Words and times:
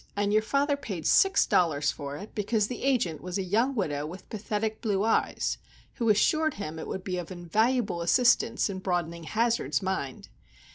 "And 0.15 0.33
your 0.33 0.41
father 0.41 0.75
paid 0.75 1.05
six 1.05 1.45
dollars 1.45 1.91
for 1.91 2.17
it, 2.17 2.33
because 2.33 2.65
the 2.65 2.81
agent 2.83 3.21
was 3.21 3.37
a 3.37 3.43
young 3.43 3.75
widow 3.75 4.07
with 4.07 4.27
pathetic 4.31 4.81
blue 4.81 5.03
eyes, 5.03 5.59
who 5.97 6.09
assured 6.09 6.55
him 6.55 6.79
it 6.79 6.87
would 6.87 7.03
be 7.03 7.19
of 7.19 7.29
invaluable 7.31 8.01
assistance 8.01 8.67
in 8.67 8.79
broadening 8.79 9.25
Hazard's 9.25 9.83
mind. 9.83 10.29